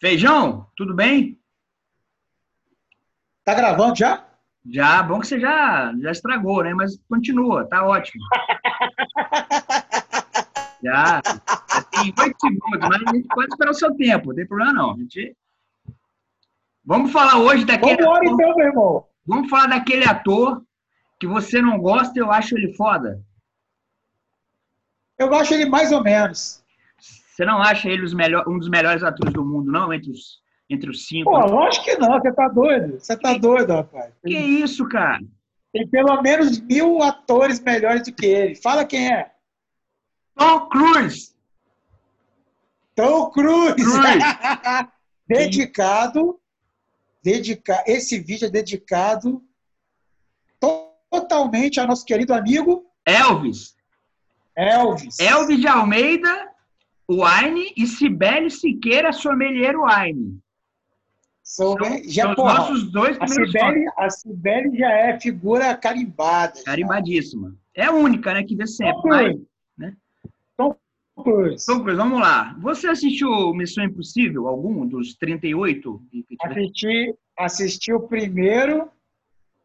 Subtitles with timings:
[0.00, 1.38] Feijão, tudo bem?
[3.44, 4.26] Tá gravando já?
[4.64, 6.72] Já, bom que você já, já estragou, né?
[6.72, 8.24] Mas continua, tá ótimo.
[10.82, 11.20] já,
[11.90, 14.96] tem oito segundos, mas a gente pode esperar o seu tempo, não tem problema não.
[14.96, 15.36] Gente...
[16.82, 18.02] Vamos falar hoje daquele.
[18.02, 18.40] Vamos embora ator...
[18.40, 19.06] então, meu irmão.
[19.26, 20.64] Vamos falar daquele ator
[21.18, 23.22] que você não gosta e eu acho ele foda.
[25.18, 26.59] Eu acho ele mais ou menos.
[27.40, 29.90] Você não acha ele melhor, um dos melhores atores do mundo, não?
[29.94, 31.30] Entre os, entre os cinco?
[31.30, 32.20] Pô, lógico que não.
[32.20, 33.00] Você tá doido.
[33.00, 34.12] Você tá doido, rapaz.
[34.22, 35.22] Que isso, cara?
[35.72, 38.54] Tem pelo menos mil atores melhores do que ele.
[38.56, 39.32] Fala quem é.
[40.36, 41.34] Tom Cruise.
[42.94, 43.74] Tom Cruise.
[43.74, 44.18] Cruise.
[45.26, 46.38] dedicado.
[47.24, 47.82] Dedica...
[47.86, 49.42] Esse vídeo é dedicado
[51.10, 53.74] totalmente ao nosso querido amigo Elvis.
[54.54, 55.18] Elvis.
[55.18, 56.50] Elvis de Almeida,
[57.10, 60.38] Wine e Cibele Siqueira, sommelier Wine.
[61.42, 61.74] São,
[62.06, 66.56] já, são os porra, nossos dois a primeiros Cibele, a Cibele já é figura carimbada.
[66.58, 66.64] já.
[66.64, 67.56] Carimbadíssima.
[67.74, 68.94] É a única, né, que vê sempre.
[68.94, 69.46] Tom Cruise.
[69.76, 69.96] né?
[70.56, 70.76] Tom
[71.24, 71.66] Cruise.
[71.66, 72.56] Tom Cruise, vamos lá.
[72.60, 76.00] Você assistiu Missão Impossível, algum dos 38?
[76.12, 76.60] que- que tiver?
[76.60, 78.88] Assisti, assisti o primeiro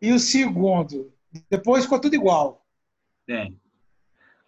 [0.00, 1.12] e o segundo.
[1.50, 2.64] Depois ficou tudo igual.
[3.28, 3.48] É.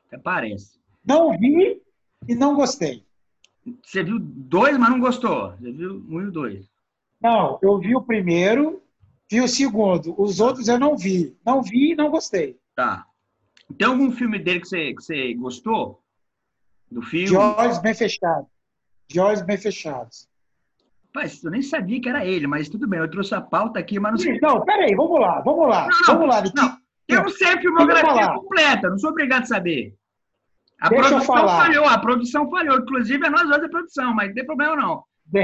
[0.06, 0.78] Até parece.
[1.04, 1.80] Não vi
[2.28, 3.05] e não gostei.
[3.83, 5.53] Você viu dois, mas não gostou.
[5.53, 6.66] Você viu um e o dois.
[7.20, 8.83] Não, eu vi o primeiro,
[9.31, 10.14] vi o segundo.
[10.20, 11.36] Os outros eu não vi.
[11.44, 12.58] Não vi e não gostei.
[12.75, 13.06] Tá.
[13.78, 16.03] Tem algum filme dele que você, que você gostou?
[16.91, 17.28] Do filme?
[17.28, 18.48] De olhos bem fechados.
[19.09, 20.28] De olhos bem fechados.
[21.14, 23.00] Rapaz, eu nem sabia que era ele, mas tudo bem.
[23.00, 24.38] Eu trouxe a pauta aqui, mas não sei.
[24.41, 25.88] Não, peraí, vamos lá, vamos lá.
[25.88, 26.62] Não, vamos lá, Vitinho.
[26.62, 26.78] Não,
[27.09, 29.94] eu não sei a filmografia completa, não sou obrigado a saber.
[30.84, 31.62] A Deixa eu produção falar.
[31.64, 32.78] falhou, a produção falhou.
[32.78, 35.02] Inclusive, é nós dois da produção, mas não tem problema não.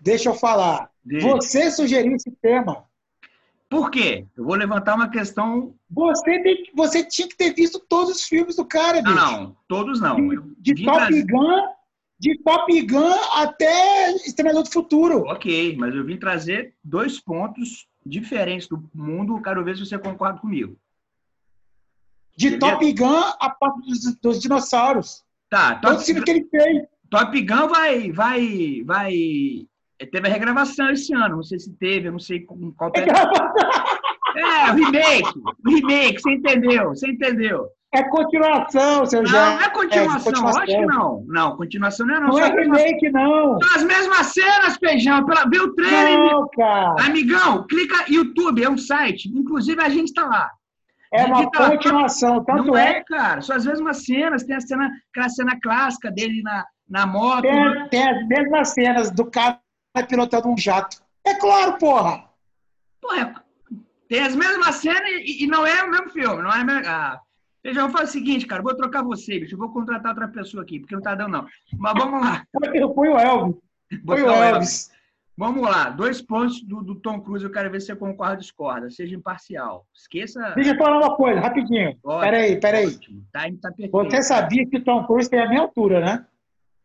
[0.00, 0.88] Deixa eu falar.
[1.04, 1.28] Deixa.
[1.28, 2.84] Você sugeriu esse tema.
[3.68, 4.26] Por quê?
[4.36, 5.74] Eu vou levantar uma questão.
[5.90, 9.26] Você, tem- você tinha que ter visto todos os filmes do cara, Não, bicho.
[9.32, 10.18] não, todos não.
[10.32, 11.62] Eu De vim Top trazer- Gun,
[12.18, 15.24] de Top Gun até Exterminador do Futuro.
[15.26, 19.40] Ok, mas eu vim trazer dois pontos diferentes do mundo.
[19.42, 20.76] Quero ver se você concorda comigo.
[22.50, 22.72] De Beleza.
[22.78, 25.22] Top Gun a parte dos, dos dinossauros.
[25.50, 26.82] Tá, Todo Top, filme que ele fez.
[27.10, 29.12] Top Gun vai, vai, vai.
[30.10, 31.36] Teve a regravação esse ano.
[31.36, 32.90] Não sei se teve, eu não sei com qual.
[34.34, 35.38] É, o remake.
[35.66, 36.88] O remake, você entendeu?
[36.88, 37.66] Você entendeu?
[37.94, 39.36] É continuação, seu Não, Jé.
[39.38, 40.62] não é continuação, continuação.
[40.62, 41.24] acho que não.
[41.28, 42.28] Não, continuação não é não.
[42.28, 43.58] Não é mesmas- remake, não.
[43.60, 45.26] São as mesmas cenas, Feijão.
[45.26, 46.18] Pela, vê o trailer.
[46.18, 47.04] Não, cara.
[47.04, 49.28] Amigão, clica YouTube, é um site.
[49.28, 50.50] Inclusive, a gente está lá.
[51.12, 52.44] É uma digita- continuação.
[52.44, 53.40] Tanto não é, é, cara.
[53.42, 54.44] São as mesmas cenas.
[54.44, 57.42] Tem a cena, aquela cena clássica dele na, na moto.
[57.42, 59.60] tem, tem as mesmas cenas do cara
[60.08, 61.02] pilotando um jato.
[61.24, 62.24] É claro, porra.
[63.00, 63.44] Porra,
[64.08, 66.42] tem as mesmas cenas e, e não é o mesmo filme.
[66.42, 66.82] Não é mesmo...
[66.86, 67.20] Ah,
[67.62, 68.60] Feijão, faz o seguinte, cara.
[68.60, 69.54] Vou trocar você, bicho.
[69.54, 71.46] Eu vou contratar outra pessoa aqui, porque não tá dando, não.
[71.78, 72.44] Mas vamos lá.
[72.52, 73.56] Foi, o Elvis.
[74.04, 74.90] Foi o o Elvis.
[75.36, 78.38] Vamos lá, dois pontos do, do Tom Cruise, eu quero ver se você concorda ou
[78.40, 78.90] discorda.
[78.90, 79.86] Seja imparcial.
[79.94, 80.52] Esqueça.
[80.54, 81.96] Deixa eu falar uma coisa, rapidinho.
[82.04, 82.86] Ótimo, Peraí, peraí.
[82.86, 83.24] ótimo.
[83.32, 83.90] Tá, tá perfeito.
[84.10, 86.26] Você sabia que o Tom Cruise tem a minha altura, né?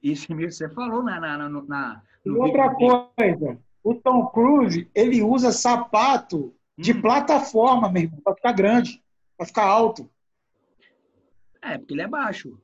[0.02, 4.90] Isso mesmo, você falou na, na, na, na- E outra vídeo coisa, o Tom Cruise,
[4.96, 7.02] ele usa sapato de Hum.
[7.02, 9.04] plataforma, meu irmão, pra ficar grande,
[9.36, 10.10] pra ficar alto.
[11.62, 12.58] É, porque ele é baixo.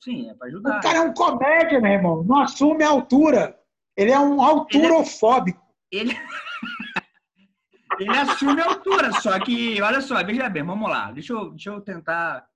[0.00, 0.80] Sim, é pra O ajudar.
[0.80, 2.24] cara é um comédia, meu irmão.
[2.24, 3.56] Não assume a altura.
[3.96, 5.62] Ele é um alturofóbico.
[5.90, 6.12] Ele...
[7.98, 11.12] ele assume a altura, só que, olha só, veja bem, vamos lá.
[11.12, 12.46] Deixa eu, deixa eu tentar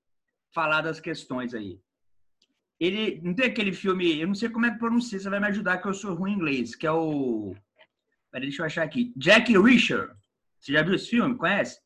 [0.53, 1.81] falar das questões aí.
[2.81, 5.49] Ele não tem aquele filme, eu não sei como é que pronuncia, você vai me
[5.49, 7.55] ajudar que eu sou ruim em inglês, que é o.
[8.31, 9.13] Peraí, deixa eu achar aqui.
[9.17, 10.15] Jack Reacher.
[10.61, 11.37] Você já viu esse filme?
[11.37, 11.81] Conhece?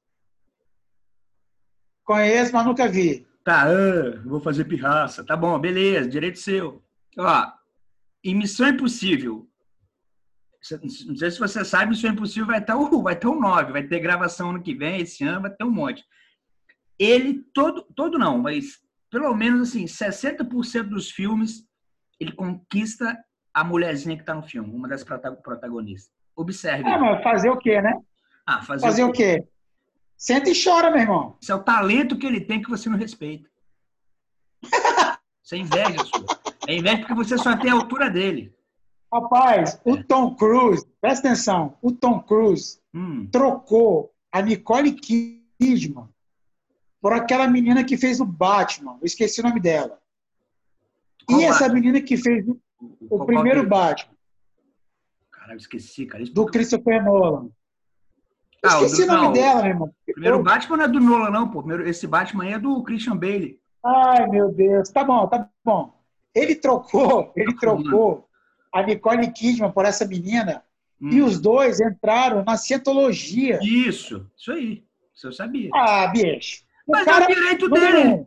[2.05, 3.27] Conheço, mas nunca vi.
[3.45, 5.25] Tá, ah, vou fazer pirraça.
[5.25, 6.83] Tá bom, beleza, direito seu.
[7.19, 7.53] Ó,
[8.25, 9.49] em Missão Impossível.
[11.07, 13.83] Não sei se você sabe, Missão Impossível vai ter o vai ter o 9, vai
[13.83, 16.05] ter gravação ano que vem, esse ano vai ter um monte.
[16.99, 18.81] Ele todo todo não, mas
[19.11, 21.67] pelo menos assim, 60% dos filmes
[22.21, 23.19] ele conquista
[23.53, 26.13] a mulherzinha que tá no filme, uma das prota- protagonistas.
[26.35, 26.89] Observe.
[26.89, 27.93] Ah, mas fazer o quê, né?
[28.47, 29.45] Ah, fazer, Fazer o quê?
[30.17, 31.37] Senta e chora, meu irmão.
[31.43, 33.51] Esse é o talento que ele tem que você não respeita.
[35.45, 36.25] Isso é inveja sua.
[36.69, 38.55] É inveja porque você só tem a altura dele.
[39.13, 46.09] Rapaz, o Tom Cruise, presta atenção, o Tom Cruise Hum, trocou a Nicole Kidman
[47.01, 48.97] por aquela menina que fez o Batman.
[49.01, 49.99] Eu esqueci o nome dela.
[51.27, 51.75] Qual e essa Batman?
[51.75, 52.59] menina que fez o-
[53.11, 54.13] O primeiro Batman,
[55.31, 56.23] Caralho, esqueci, cara.
[56.23, 57.49] Isso do Christopher Nolan.
[58.65, 59.89] Ah, o Esqueci do- o nome não, dela, meu irmão.
[60.09, 61.59] O primeiro Eu- Batman não é do Nolan, não, pô.
[61.63, 63.61] Primeiro- Esse Batman aí é do Christian Bale.
[63.85, 64.89] Ai, meu Deus.
[64.91, 65.93] Tá bom, tá bom.
[66.35, 68.29] Ele trocou, ele Tá trocou
[68.73, 70.63] a Nicole Kidman por essa menina
[71.01, 71.11] Hum.
[71.11, 73.59] e os dois entraram na cientologia.
[73.63, 74.85] Isso, isso aí.
[75.15, 75.69] Isso eu sabia.
[75.75, 76.63] Ah, bicho.
[76.87, 78.09] O Mas cara, é o direito número dele.
[78.09, 78.27] um,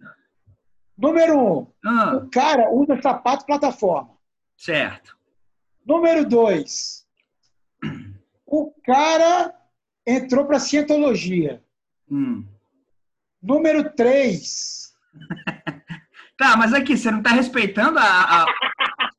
[0.98, 4.12] número um, Ah, o cara usa sapato plataforma.
[4.58, 5.16] certo.
[5.86, 7.06] Número dois,
[8.46, 9.54] o cara
[10.06, 11.62] entrou para cientologia.
[12.12, 12.46] Hum.
[13.42, 14.94] Número três,
[16.38, 18.04] Tá, mas aqui, você não tá respeitando a.
[18.44, 18.46] a-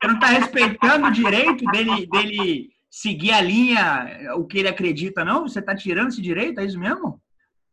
[0.01, 5.25] Você não tá respeitando o direito dele, dele seguir a linha, o que ele acredita,
[5.25, 5.47] não?
[5.47, 6.59] Você tá tirando esse direito?
[6.59, 7.21] É isso mesmo?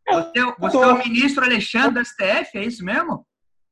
[0.07, 3.25] Você, é o- você é o ministro Alexandre da STF, é isso mesmo?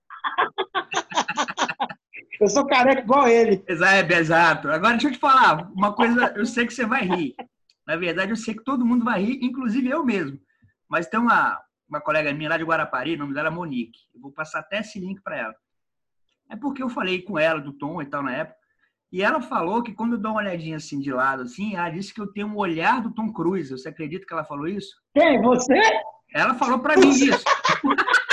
[2.40, 3.64] eu sou careca igual ele.
[3.68, 4.70] Exato, exato.
[4.70, 7.36] Agora deixa eu te falar, uma coisa, eu sei que você vai rir.
[7.86, 10.40] Na verdade, eu sei que todo mundo vai rir, inclusive eu mesmo.
[10.90, 11.60] Mas tem uma,
[11.90, 14.00] uma colega minha lá de Guarapari, o nome dela é Monique.
[14.14, 15.56] Eu vou passar até esse link para ela.
[16.50, 18.58] É porque eu falei com ela do Tom e tal na época.
[19.12, 22.14] E ela falou que quando eu dou uma olhadinha assim de lado, assim, ela disse
[22.14, 23.70] que eu tenho um olhar do Tom Cruise.
[23.70, 24.96] Você acredita que ela falou isso?
[25.14, 25.40] Quem?
[25.42, 25.80] Você?
[26.34, 27.44] Ela falou para mim isso.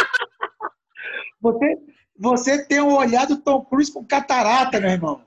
[1.42, 1.78] Você,
[2.18, 5.24] você tem um olhar do Tom Cruise com catarata, meu irmão.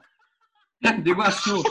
[1.02, 1.64] Do Iguaçu.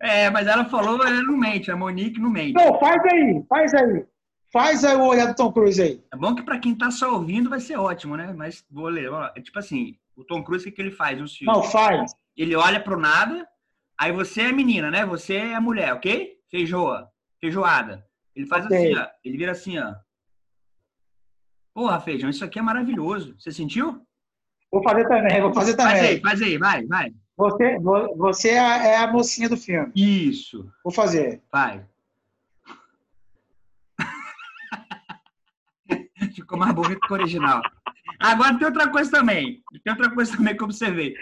[0.00, 2.54] É, mas ela falou, ela não mente, a Monique não mente.
[2.54, 4.04] Não, faz aí, faz aí.
[4.52, 6.02] Faz aí o olhar do Tom Cruise aí.
[6.12, 8.32] É bom que para quem tá só ouvindo vai ser ótimo, né?
[8.32, 9.10] Mas vou ler.
[9.10, 11.42] ó, É tipo assim, o Tom Cruise, o que, que ele faz filmes?
[11.42, 12.12] Não, faz.
[12.36, 13.46] Ele olha pro nada,
[13.98, 15.04] aí você é menina, né?
[15.04, 16.36] Você é mulher, ok?
[16.50, 17.10] Feijoa.
[17.40, 18.06] Feijoada.
[18.34, 18.76] Ele faz Ok.
[18.76, 19.06] assim, ó.
[19.24, 19.94] Ele vira assim, ó.
[21.74, 23.34] Porra, feijão, isso aqui é maravilhoso.
[23.38, 24.00] Você sentiu?
[24.70, 26.20] Vou fazer também, vou fazer Faz aí, também.
[26.22, 27.14] faz aí, vai, vai.
[27.36, 29.92] Você, vo- você é a, é a mocinha do filme.
[29.94, 31.42] Isso, Vou fazer.
[31.52, 31.86] vai.
[36.48, 37.60] Ficou mais bonito que o original.
[38.18, 39.62] Agora tem outra coisa também.
[39.84, 41.14] Tem outra coisa também que eu observei.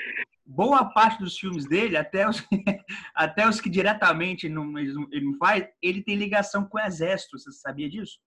[0.46, 2.46] Boa parte dos filmes dele, até os,
[3.12, 7.36] até os que diretamente não, ele não- ele faz, ele tem ligação com o exército.
[7.36, 8.20] Você sabia disso?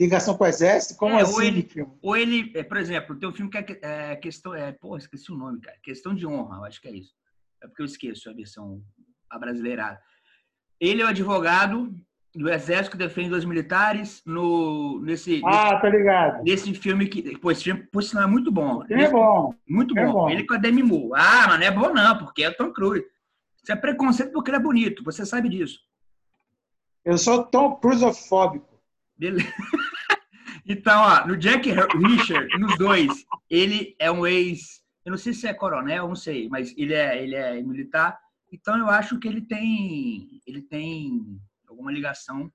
[0.00, 0.96] Ligação com o exército?
[0.98, 1.68] Como É, ou assim, ele-?
[2.00, 5.30] Ou ele, é, por exemplo, tem um filme que é, é questão, é, pô, esqueci
[5.30, 5.76] o nome, cara.
[5.82, 7.12] Questão de honra, eu acho que é isso.
[7.62, 8.82] É porque eu esqueço a versão
[9.28, 10.00] abrasileirada.
[10.80, 11.94] Ele é o advogado
[12.34, 16.42] do exército que defende os militares no nesse Ah, tá ligado.
[16.42, 18.78] nesse filme que, pô, esse filme, por sinal, é muito bom.
[18.78, 19.54] O filme é bom.
[19.68, 20.12] Muito é bom.
[20.12, 20.30] bom.
[20.30, 21.12] Ele com a Demi Moore.
[21.14, 23.06] Ah, mas não é bom não, porque é Tom Cruise.
[23.62, 25.04] Isso é preconceito porque ele é bonito.
[25.04, 25.78] Você sabe disso.
[27.04, 28.80] Eu sou Tom Cruisofóbico.
[29.16, 29.46] Beleza.
[30.66, 35.46] Então, ó, no Jack Richard, nos dois, ele é um ex, eu não sei se
[35.46, 38.18] é coronel, não sei, mas ele é, ele é militar.
[38.50, 41.20] Então, eu acho que ele tem, ele tem
[41.74, 42.50] alguma ligação.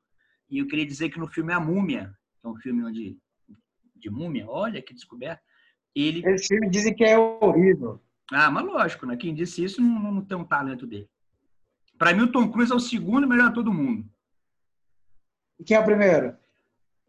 [0.50, 2.12] E eu queria dizer que no filme A Múmia,
[2.42, 3.18] que é um filme onde
[3.96, 5.44] de múmia, olha que descoberta.
[5.94, 8.02] Ele, Esse filme dizem que é horrível.
[8.32, 9.18] ah, mas lógico, né?
[9.18, 11.10] Quem disse isso não, não tem um talento dele.
[11.98, 14.10] Para mim, o Tom Cruise é o segundo melhor de todo mundo.
[15.60, 16.38] E quem é o primeiro?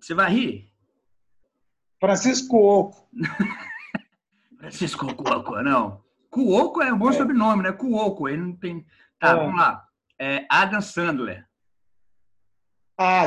[0.00, 0.72] Você vai rir?
[2.00, 3.08] Francisco Oco.
[4.58, 6.02] Francisco Cuoco, não.
[6.28, 7.12] Cuoco é um bom É.
[7.12, 7.72] sobrenome, né?
[7.72, 8.84] Cuoco, ele não tem.
[9.19, 9.34] Tá, É.
[9.36, 9.86] vamos lá.
[10.19, 11.48] É Adam Sandler.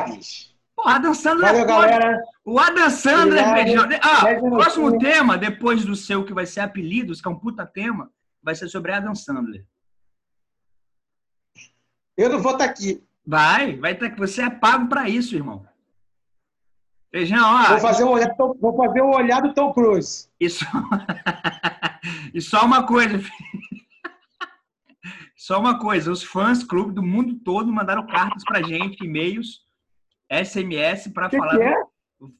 [0.06, 0.54] Bicho.
[0.76, 2.24] Pô, Adam Sandler Valeu, é galera.
[2.44, 3.90] O Adam Sandler, Obrigado.
[3.90, 4.00] feijão.
[4.02, 4.64] Ah, minutinhos.
[4.64, 8.12] próximo tema, depois do seu, que vai ser apelidos, que é um puta tema,
[8.42, 9.66] vai ser sobre Adam Sandler.
[12.18, 13.04] Eu não vou estar aqui.
[13.26, 15.66] Vai, vai ter que você é pago pra isso, irmão.
[17.12, 17.70] Feijão, ó.
[17.70, 20.28] Vou fazer o olhar, do Tom- vou fazer o olhar do Tom Cruise.
[20.40, 20.66] Isso...
[22.34, 23.43] e só uma coisa, filho.
[25.46, 29.60] Só uma coisa, os fãs clube do mundo todo mandaram cartas pra gente, e-mails,
[30.32, 31.58] SMS para falar.
[31.58, 31.76] que é?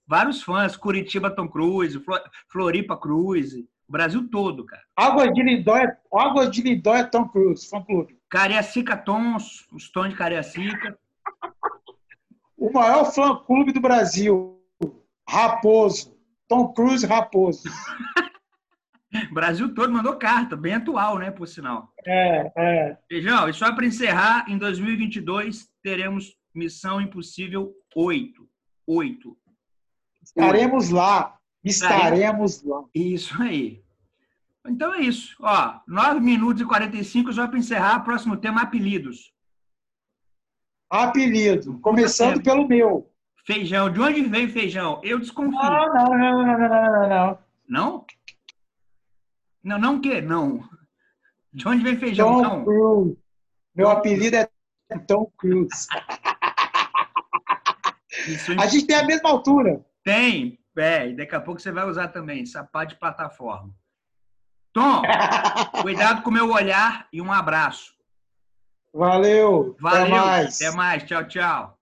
[0.08, 4.82] Vários fãs, Curitiba Tom Cruise, Flo- Floripa Cruise, o Brasil todo, cara.
[4.96, 8.18] Águas de Lindóia, Águas de Lindóia Tom Cruise, fã clube.
[8.30, 10.98] Cariacica Tons, os tons de Cariacica.
[12.58, 14.62] O maior fã clube do Brasil.
[15.28, 16.18] Raposo.
[16.48, 17.64] Tom Cruise Raposo.
[19.34, 21.92] Brasil todo mandou carta, bem atual, né, por sinal.
[22.06, 22.98] É, é.
[23.08, 28.48] Feijão, e só para encerrar, em 2022 teremos Missão Impossível 8.
[28.88, 29.38] 8.
[30.24, 31.38] Estaremos lá.
[31.64, 32.84] Estaremos lá.
[32.94, 33.82] Isso aí.
[34.68, 35.36] Então é isso.
[35.42, 38.00] Ó, 9 minutos e 45 só para encerrar.
[38.02, 39.34] Próximo tema, apelidos.
[40.90, 41.80] Apelido.
[41.80, 43.10] Começando pelo meu.
[43.46, 43.92] Feijão.
[43.92, 45.02] De onde veio feijão?
[45.04, 45.52] Eu desconfio.
[45.52, 48.06] Não, não, não, não, não, não, não,
[49.64, 49.78] não.
[49.78, 49.80] Não?
[49.80, 50.22] Não, não o quê?
[50.22, 50.64] Não.
[51.54, 52.42] De onde vem feijão?
[52.42, 52.64] Tom Não.
[52.64, 53.18] Cruise.
[53.76, 54.50] Meu apelido é
[55.08, 55.88] Tom Cruise.
[58.60, 59.84] A gente tem a mesma altura.
[60.04, 60.60] tem.
[60.76, 63.72] É, e daqui a pouco você vai usar também, sapato de plataforma.
[64.74, 65.04] Tom,
[65.84, 67.94] cuidado com o meu olhar e um abraço.
[68.92, 69.76] Valeu.
[69.80, 70.02] Valeu.
[70.04, 70.62] Até mais.
[70.62, 71.04] Até mais.
[71.04, 71.78] Tchau, tchau.